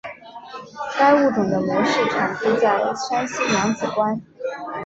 [0.97, 4.19] 该物种的模式产地在山西娘子关。